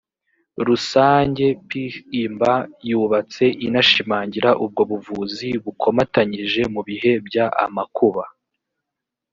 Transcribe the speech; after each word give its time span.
rusange 0.67 1.45
pih 1.67 1.95
imb 2.23 2.41
yubatse 2.89 3.45
inashimangira 3.67 4.49
ubwo 4.65 4.81
buvuzi 4.89 5.47
bukomatanyije 5.63 6.61
mu 6.73 6.81
bihe 6.87 7.11
by 7.25 7.35
amakuba 7.65 8.23